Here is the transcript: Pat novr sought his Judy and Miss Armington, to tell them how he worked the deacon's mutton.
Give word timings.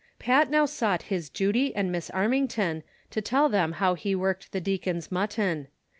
Pat 0.17 0.49
novr 0.49 0.67
sought 0.67 1.03
his 1.13 1.29
Judy 1.29 1.75
and 1.75 1.91
Miss 1.91 2.09
Armington, 2.09 2.81
to 3.11 3.21
tell 3.21 3.49
them 3.49 3.73
how 3.73 3.93
he 3.93 4.15
worked 4.15 4.51
the 4.51 4.59
deacon's 4.59 5.11
mutton. 5.11 5.67